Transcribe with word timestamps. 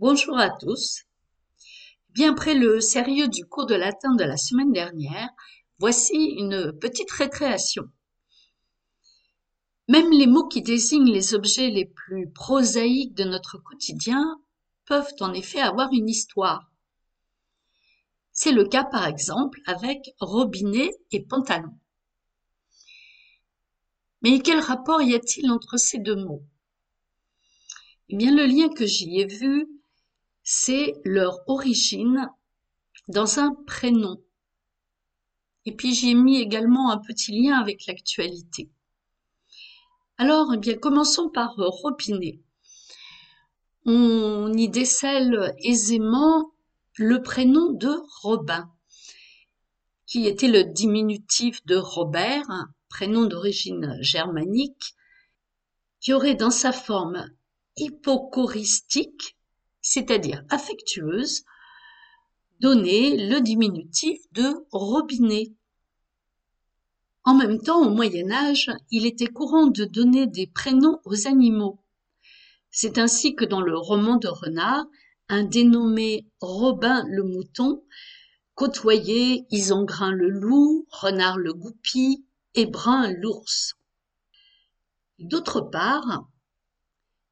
Bonjour 0.00 0.38
à 0.38 0.50
tous. 0.50 1.06
Bien 2.10 2.30
après 2.30 2.54
le 2.54 2.80
sérieux 2.80 3.26
du 3.26 3.44
cours 3.46 3.66
de 3.66 3.74
latin 3.74 4.14
de 4.14 4.22
la 4.22 4.36
semaine 4.36 4.70
dernière, 4.70 5.28
voici 5.80 6.14
une 6.38 6.72
petite 6.78 7.10
récréation. 7.10 7.82
Même 9.88 10.12
les 10.12 10.28
mots 10.28 10.46
qui 10.46 10.62
désignent 10.62 11.10
les 11.10 11.34
objets 11.34 11.70
les 11.70 11.86
plus 11.86 12.30
prosaïques 12.30 13.14
de 13.14 13.24
notre 13.24 13.58
quotidien 13.58 14.40
peuvent 14.84 15.12
en 15.18 15.32
effet 15.32 15.58
avoir 15.58 15.92
une 15.92 16.08
histoire. 16.08 16.70
C'est 18.30 18.52
le 18.52 18.66
cas 18.66 18.84
par 18.84 19.04
exemple 19.04 19.60
avec 19.66 20.14
robinet 20.20 20.92
et 21.10 21.24
pantalon. 21.24 21.76
Mais 24.22 24.38
quel 24.38 24.60
rapport 24.60 25.02
y 25.02 25.16
a-t-il 25.16 25.50
entre 25.50 25.76
ces 25.76 25.98
deux 25.98 26.14
mots? 26.14 26.44
Eh 28.10 28.16
bien, 28.16 28.32
le 28.32 28.46
lien 28.46 28.68
que 28.68 28.86
j'y 28.86 29.18
ai 29.18 29.26
vu, 29.26 29.66
c'est 30.50 30.94
leur 31.04 31.40
origine 31.46 32.30
dans 33.06 33.38
un 33.38 33.54
prénom. 33.66 34.16
Et 35.66 35.76
puis 35.76 35.94
j'y 35.94 36.12
ai 36.12 36.14
mis 36.14 36.38
également 36.38 36.90
un 36.90 36.96
petit 36.96 37.38
lien 37.38 37.58
avec 37.58 37.84
l'actualité. 37.84 38.70
Alors, 40.16 40.54
eh 40.54 40.56
bien, 40.56 40.78
commençons 40.78 41.28
par 41.28 41.54
robinet. 41.56 42.40
On 43.84 44.50
y 44.54 44.70
décèle 44.70 45.54
aisément 45.58 46.54
le 46.96 47.20
prénom 47.20 47.70
de 47.70 47.94
Robin, 48.22 48.72
qui 50.06 50.26
était 50.26 50.48
le 50.48 50.64
diminutif 50.64 51.62
de 51.66 51.76
Robert, 51.76 52.48
prénom 52.88 53.26
d'origine 53.26 53.98
germanique, 54.00 54.94
qui 56.00 56.14
aurait 56.14 56.36
dans 56.36 56.50
sa 56.50 56.72
forme 56.72 57.30
hypochoristique, 57.76 59.37
c'est-à-dire 59.80 60.44
affectueuse, 60.50 61.44
donné 62.60 63.28
le 63.28 63.40
diminutif 63.40 64.20
de 64.32 64.66
robinet. 64.72 65.54
En 67.24 67.34
même 67.34 67.60
temps, 67.60 67.86
au 67.86 67.90
Moyen 67.90 68.30
Âge, 68.30 68.70
il 68.90 69.06
était 69.06 69.26
courant 69.26 69.66
de 69.66 69.84
donner 69.84 70.26
des 70.26 70.46
prénoms 70.46 71.00
aux 71.04 71.26
animaux. 71.26 71.80
C'est 72.70 72.98
ainsi 72.98 73.34
que 73.34 73.44
dans 73.44 73.60
le 73.60 73.76
roman 73.76 74.16
de 74.16 74.28
Renard, 74.28 74.86
un 75.28 75.44
dénommé 75.44 76.26
Robin 76.40 77.04
le 77.08 77.22
mouton 77.22 77.84
côtoyait 78.54 79.46
Isengrin 79.50 80.10
le 80.10 80.28
loup, 80.30 80.86
Renard 80.90 81.38
le 81.38 81.52
goupil, 81.52 82.24
et 82.54 82.66
brun 82.66 83.12
l'ours. 83.12 83.76
D'autre 85.18 85.60
part, 85.60 86.28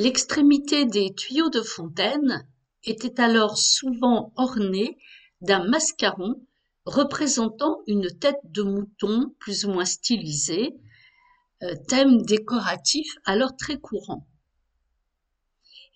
l'extrémité 0.00 0.86
des 0.86 1.12
tuyaux 1.14 1.50
de 1.50 1.60
fontaine 1.60 2.48
était 2.84 3.20
alors 3.20 3.58
souvent 3.58 4.32
ornée 4.36 4.96
d'un 5.42 5.62
mascaron 5.68 6.42
représentant 6.86 7.82
une 7.86 8.08
tête 8.18 8.40
de 8.44 8.62
mouton 8.62 9.34
plus 9.38 9.66
ou 9.66 9.72
moins 9.72 9.84
stylisée, 9.84 10.74
euh, 11.62 11.74
thème 11.86 12.22
décoratif 12.22 13.14
alors 13.26 13.54
très 13.58 13.78
courant. 13.78 14.26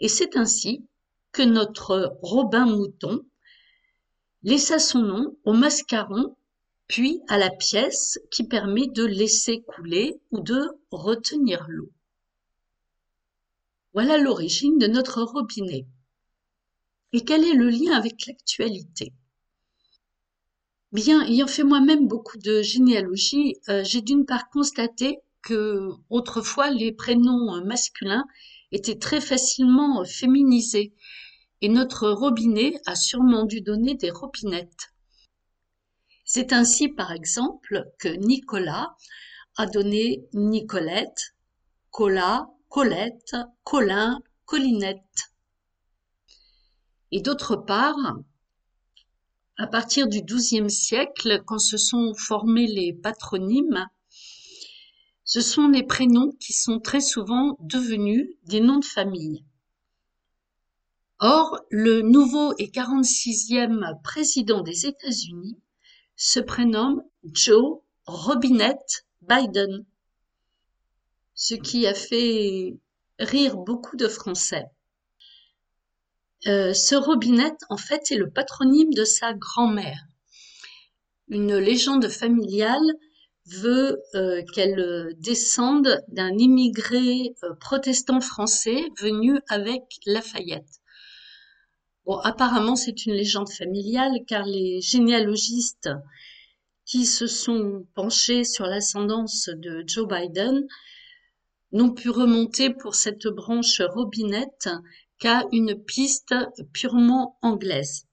Et 0.00 0.08
c'est 0.08 0.36
ainsi 0.36 0.86
que 1.32 1.42
notre 1.42 2.18
Robin 2.20 2.66
Mouton 2.66 3.22
laissa 4.42 4.78
son 4.78 5.00
nom 5.00 5.36
au 5.44 5.54
mascaron 5.54 6.36
puis 6.88 7.22
à 7.28 7.38
la 7.38 7.48
pièce 7.48 8.18
qui 8.30 8.46
permet 8.46 8.86
de 8.86 9.06
laisser 9.06 9.62
couler 9.62 10.20
ou 10.30 10.40
de 10.40 10.60
retenir 10.90 11.64
l'eau. 11.68 11.90
Voilà 13.94 14.18
l'origine 14.18 14.76
de 14.78 14.88
notre 14.88 15.22
robinet. 15.22 15.86
Et 17.12 17.20
quel 17.20 17.44
est 17.44 17.54
le 17.54 17.70
lien 17.70 17.92
avec 17.92 18.26
l'actualité? 18.26 19.12
Bien, 20.90 21.22
ayant 21.22 21.46
fait 21.46 21.62
moi-même 21.62 22.08
beaucoup 22.08 22.36
de 22.38 22.60
généalogie, 22.60 23.54
euh, 23.68 23.84
j'ai 23.84 24.00
d'une 24.00 24.26
part 24.26 24.50
constaté 24.50 25.20
que 25.42 25.90
autrefois 26.10 26.70
les 26.70 26.90
prénoms 26.90 27.64
masculins 27.64 28.24
étaient 28.72 28.98
très 28.98 29.20
facilement 29.20 30.04
féminisés 30.04 30.92
et 31.60 31.68
notre 31.68 32.10
robinet 32.10 32.74
a 32.86 32.96
sûrement 32.96 33.44
dû 33.44 33.60
donner 33.60 33.94
des 33.94 34.10
robinettes. 34.10 34.92
C'est 36.24 36.52
ainsi, 36.52 36.88
par 36.88 37.12
exemple, 37.12 37.84
que 38.00 38.08
Nicolas 38.08 38.96
a 39.56 39.66
donné 39.66 40.24
Nicolette, 40.32 41.36
Cola, 41.90 42.48
Colette, 42.74 43.36
Colin, 43.62 44.20
Collinette. 44.46 45.30
Et 47.12 47.20
d'autre 47.20 47.54
part, 47.54 48.16
à 49.56 49.68
partir 49.68 50.08
du 50.08 50.22
XIIe 50.22 50.68
siècle, 50.68 51.44
quand 51.46 51.60
se 51.60 51.76
sont 51.76 52.14
formés 52.14 52.66
les 52.66 52.92
patronymes, 52.92 53.88
ce 55.22 55.40
sont 55.40 55.68
les 55.68 55.84
prénoms 55.84 56.32
qui 56.40 56.52
sont 56.52 56.80
très 56.80 57.00
souvent 57.00 57.56
devenus 57.60 58.28
des 58.42 58.58
noms 58.58 58.80
de 58.80 58.84
famille. 58.84 59.44
Or, 61.20 61.60
le 61.70 62.02
nouveau 62.02 62.54
et 62.58 62.72
46e 62.72 64.02
président 64.02 64.62
des 64.62 64.86
États-Unis 64.86 65.60
se 66.16 66.40
prénomme 66.40 67.04
Joe 67.22 67.82
Robinette 68.06 69.06
Biden, 69.22 69.86
ce 71.34 71.54
qui 71.54 71.86
a 71.86 71.94
fait 71.94 72.76
rire 73.18 73.56
beaucoup 73.56 73.96
de 73.96 74.08
Français. 74.08 74.66
Euh, 76.46 76.74
ce 76.74 76.94
Robinette, 76.94 77.60
en 77.70 77.76
fait, 77.76 78.10
est 78.10 78.16
le 78.16 78.30
patronyme 78.30 78.92
de 78.92 79.04
sa 79.04 79.32
grand-mère. 79.32 80.04
Une 81.28 81.56
légende 81.56 82.08
familiale 82.08 82.92
veut 83.46 84.00
euh, 84.14 84.42
qu'elle 84.54 85.14
descende 85.18 86.02
d'un 86.08 86.36
immigré 86.36 87.34
euh, 87.42 87.54
protestant 87.60 88.20
français 88.20 88.82
venu 89.00 89.38
avec 89.48 89.82
Lafayette. 90.06 90.80
Bon, 92.04 92.18
apparemment, 92.18 92.76
c'est 92.76 93.06
une 93.06 93.14
légende 93.14 93.50
familiale 93.50 94.12
car 94.26 94.44
les 94.44 94.82
généalogistes 94.82 95.88
qui 96.84 97.06
se 97.06 97.26
sont 97.26 97.86
penchés 97.94 98.44
sur 98.44 98.66
l'ascendance 98.66 99.48
de 99.54 99.82
Joe 99.86 100.06
Biden 100.06 100.66
n'ont 101.74 101.92
pu 101.92 102.08
remonter 102.08 102.72
pour 102.72 102.94
cette 102.94 103.26
branche 103.26 103.82
robinette 103.82 104.70
qu'à 105.18 105.44
une 105.52 105.74
piste 105.84 106.34
purement 106.72 107.38
anglaise. 107.42 108.06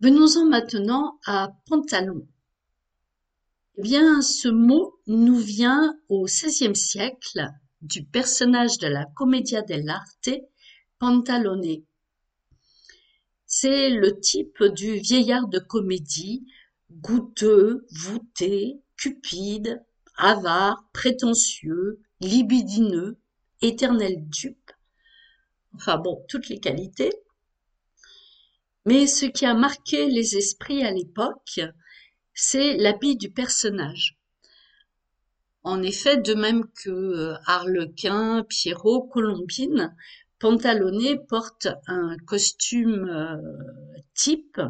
Venons-en 0.00 0.46
maintenant 0.46 1.20
à 1.26 1.50
pantalon. 1.66 2.26
Eh 3.76 3.82
bien, 3.82 4.22
ce 4.22 4.48
mot 4.48 4.98
nous 5.06 5.38
vient 5.38 5.94
au 6.08 6.24
XVIe 6.24 6.74
siècle 6.74 7.46
du 7.82 8.04
personnage 8.04 8.78
de 8.78 8.86
la 8.86 9.04
Commedia 9.14 9.60
dell'arte 9.60 10.30
Pantalone, 10.98 11.84
c'est 13.46 13.90
le 13.90 14.18
type 14.18 14.64
du 14.64 14.96
vieillard 14.96 15.48
de 15.48 15.58
comédie, 15.58 16.46
goûteux, 16.90 17.86
voûté, 17.90 18.80
cupide, 18.96 19.84
avare, 20.16 20.84
prétentieux, 20.92 22.00
libidineux, 22.20 23.18
éternel 23.62 24.16
dupe. 24.28 24.72
Enfin 25.74 25.98
bon, 25.98 26.24
toutes 26.28 26.48
les 26.48 26.60
qualités. 26.60 27.12
Mais 28.86 29.06
ce 29.06 29.26
qui 29.26 29.46
a 29.46 29.54
marqué 29.54 30.06
les 30.06 30.36
esprits 30.36 30.84
à 30.84 30.90
l'époque, 30.90 31.60
c'est 32.34 32.76
l'habit 32.76 33.16
du 33.16 33.30
personnage. 33.30 34.18
En 35.62 35.82
effet, 35.82 36.18
de 36.18 36.34
même 36.34 36.66
que 36.82 36.90
euh, 36.90 37.34
Harlequin, 37.46 38.44
Pierrot, 38.44 39.04
Colombine 39.04 39.94
Pantalone 40.44 41.24
porte 41.26 41.68
un 41.86 42.18
costume 42.26 43.08
euh, 43.08 43.38
type 44.12 44.60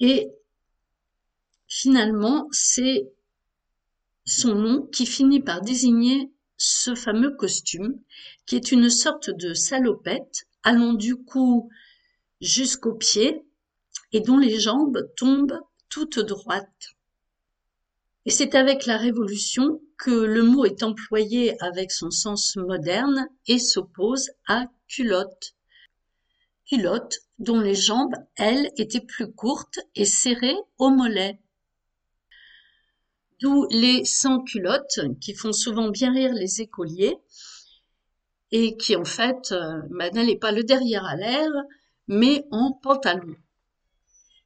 et 0.00 0.32
finalement 1.68 2.48
c'est 2.50 3.12
son 4.26 4.54
nom 4.54 4.82
qui 4.82 5.06
finit 5.06 5.40
par 5.40 5.62
désigner 5.62 6.30
ce 6.58 6.94
fameux 6.94 7.34
costume 7.36 8.00
qui 8.44 8.56
est 8.56 8.72
une 8.72 8.90
sorte 8.90 9.30
de 9.30 9.54
salopette 9.54 10.46
allant 10.62 10.92
du 10.92 11.16
cou 11.16 11.70
jusqu'aux 12.40 12.94
pieds 12.94 13.42
et 14.12 14.20
dont 14.20 14.38
les 14.38 14.60
jambes 14.60 15.08
tombent 15.16 15.60
toutes 15.88 16.18
droites. 16.18 16.96
Et 18.24 18.30
c'est 18.30 18.56
avec 18.56 18.86
la 18.86 18.96
Révolution 18.96 19.80
que 19.96 20.10
le 20.10 20.42
mot 20.42 20.64
est 20.64 20.82
employé 20.82 21.60
avec 21.62 21.92
son 21.92 22.10
sens 22.10 22.56
moderne 22.56 23.28
et 23.46 23.58
s'oppose 23.58 24.30
à 24.48 24.66
culotte. 24.88 25.54
Culotte 26.68 27.20
dont 27.38 27.60
les 27.60 27.76
jambes, 27.76 28.14
elles, 28.34 28.70
étaient 28.76 29.00
plus 29.00 29.30
courtes 29.30 29.78
et 29.94 30.04
serrées 30.04 30.56
au 30.78 30.90
mollet. 30.90 31.38
D'où 33.40 33.66
les 33.70 34.04
sans-culottes 34.04 35.00
qui 35.20 35.34
font 35.34 35.52
souvent 35.52 35.90
bien 35.90 36.12
rire 36.12 36.32
les 36.32 36.62
écoliers 36.62 37.16
et 38.50 38.76
qui 38.76 38.96
en 38.96 39.04
fait 39.04 39.52
euh, 39.52 39.82
bah, 39.90 40.10
n'allait 40.10 40.38
pas 40.38 40.52
le 40.52 40.64
derrière 40.64 41.04
à 41.04 41.16
l'air, 41.16 41.50
mais 42.06 42.46
en 42.50 42.72
pantalon. 42.72 43.36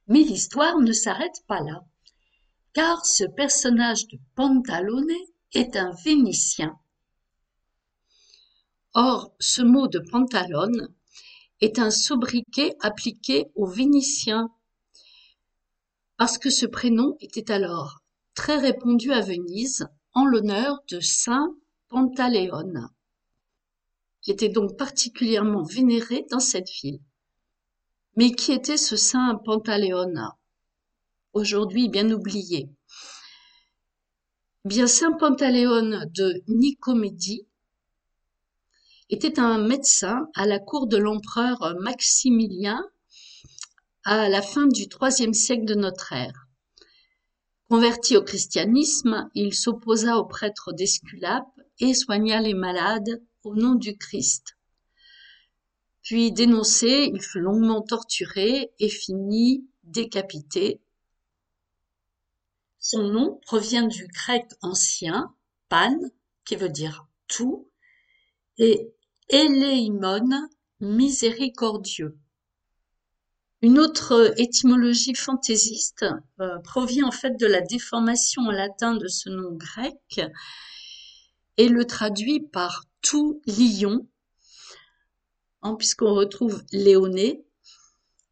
Mais 0.07 0.23
l'histoire 0.23 0.77
ne 0.79 0.91
s'arrête 0.91 1.43
pas 1.47 1.61
là, 1.61 1.85
car 2.73 3.05
ce 3.05 3.23
personnage 3.23 4.07
de 4.07 4.17
Pantalone 4.35 5.13
est 5.53 5.75
un 5.75 5.91
Vénitien. 6.03 6.77
Or, 8.93 9.33
ce 9.39 9.61
mot 9.61 9.87
de 9.87 9.99
pantalone 9.99 10.93
est 11.61 11.79
un 11.79 11.91
sobriquet 11.91 12.75
appliqué 12.81 13.45
aux 13.55 13.67
Vénitiens, 13.67 14.49
parce 16.17 16.37
que 16.37 16.49
ce 16.49 16.65
prénom 16.65 17.15
était 17.21 17.51
alors 17.51 18.00
très 18.33 18.57
répandu 18.57 19.11
à 19.11 19.21
Venise 19.21 19.87
en 20.13 20.25
l'honneur 20.25 20.79
de 20.89 20.99
Saint 20.99 21.55
Pantaléon, 21.89 22.73
qui 24.21 24.31
était 24.31 24.49
donc 24.49 24.77
particulièrement 24.77 25.63
vénéré 25.63 26.25
dans 26.29 26.39
cette 26.39 26.69
ville. 26.69 27.01
Mais 28.15 28.31
qui 28.31 28.51
était 28.51 28.77
ce 28.77 28.95
Saint 28.95 29.35
Pantaléon 29.45 30.13
Aujourd'hui 31.33 31.87
bien 31.89 32.11
oublié? 32.11 32.69
Bien 34.65 34.85
Saint 34.87 35.13
Pantaléon 35.13 36.05
de 36.13 36.43
Nicomédie 36.47 37.47
était 39.09 39.39
un 39.39 39.57
médecin 39.57 40.27
à 40.35 40.45
la 40.45 40.59
cour 40.59 40.87
de 40.87 40.97
l'empereur 40.97 41.75
Maximilien 41.79 42.83
à 44.03 44.29
la 44.29 44.41
fin 44.41 44.67
du 44.67 44.83
IIIe 44.83 45.35
siècle 45.35 45.65
de 45.65 45.75
notre 45.75 46.13
ère. 46.13 46.47
Converti 47.71 48.17
au 48.17 48.21
christianisme, 48.21 49.29
il 49.33 49.53
s'opposa 49.53 50.17
aux 50.17 50.25
prêtres 50.25 50.73
d'Esculape 50.73 51.47
et 51.79 51.93
soigna 51.93 52.41
les 52.41 52.53
malades 52.53 53.23
au 53.45 53.55
nom 53.55 53.75
du 53.75 53.97
Christ. 53.97 54.57
Puis 56.01 56.33
dénoncé, 56.33 57.09
il 57.13 57.21
fut 57.21 57.39
longuement 57.39 57.81
torturé 57.81 58.73
et 58.77 58.89
finit 58.89 59.65
décapité. 59.83 60.81
Son 62.77 63.03
nom 63.03 63.39
provient 63.45 63.87
du 63.87 64.05
grec 64.07 64.51
ancien 64.61 65.33
pan, 65.69 65.97
qui 66.43 66.57
veut 66.57 66.67
dire 66.67 67.07
tout, 67.29 67.69
et 68.57 68.91
éléimon, 69.29 70.27
miséricordieux. 70.81 72.19
Une 73.63 73.77
autre 73.77 74.33
étymologie 74.37 75.13
fantaisiste 75.13 76.03
euh, 76.39 76.57
provient 76.63 77.07
en 77.07 77.11
fait 77.11 77.37
de 77.39 77.45
la 77.45 77.61
déformation 77.61 78.41
en 78.41 78.51
latin 78.51 78.95
de 78.95 79.07
ce 79.07 79.29
nom 79.29 79.51
grec 79.51 80.19
et 81.57 81.69
le 81.69 81.85
traduit 81.85 82.39
par 82.39 82.85
tout 83.03 83.39
lion, 83.45 84.07
hein, 85.61 85.75
puisqu'on 85.75 86.15
retrouve 86.15 86.63
Léoné 86.71 87.45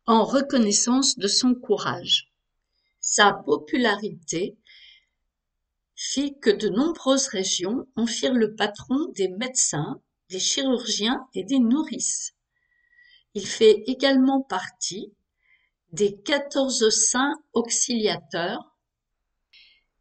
en 0.07 0.23
reconnaissance 0.23 1.19
de 1.19 1.27
son 1.27 1.53
courage. 1.53 2.33
Sa 2.99 3.31
popularité 3.31 4.57
fit 5.95 6.39
que 6.39 6.49
de 6.49 6.69
nombreuses 6.69 7.27
régions 7.27 7.87
en 7.95 8.07
firent 8.07 8.33
le 8.33 8.55
patron 8.55 9.11
des 9.13 9.27
médecins, 9.27 10.01
des 10.29 10.39
chirurgiens 10.39 11.27
et 11.35 11.43
des 11.43 11.59
nourrices. 11.59 12.33
Il 13.35 13.45
fait 13.45 13.83
également 13.85 14.41
partie 14.41 15.13
des 15.91 16.17
quatorze 16.21 16.89
saints 16.89 17.35
auxiliateurs, 17.53 18.75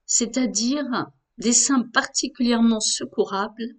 c'est-à-dire 0.07 1.07
des 1.39 1.53
saints 1.53 1.89
particulièrement 1.93 2.81
secourables, 2.81 3.77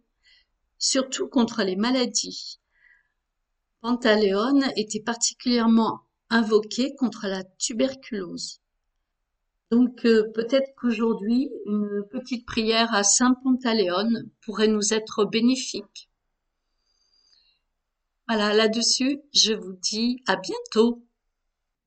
surtout 0.78 1.28
contre 1.28 1.64
les 1.64 1.76
maladies. 1.76 2.60
Pantaléon 3.82 4.62
était 4.76 5.02
particulièrement 5.02 6.02
invoqué 6.30 6.96
contre 6.96 7.28
la 7.28 7.44
tuberculose. 7.44 8.62
Donc 9.72 10.06
euh, 10.06 10.32
peut-être 10.34 10.74
qu'aujourd'hui, 10.76 11.50
une 11.66 12.04
petite 12.12 12.46
prière 12.46 12.94
à 12.94 13.04
Saint 13.04 13.36
Pantaléon 13.44 14.10
pourrait 14.42 14.68
nous 14.68 14.94
être 14.94 15.26
bénéfique. 15.26 16.10
Voilà, 18.28 18.54
là-dessus, 18.54 19.22
je 19.34 19.54
vous 19.54 19.74
dis 19.74 20.24
à 20.28 20.36
bientôt. 20.36 21.04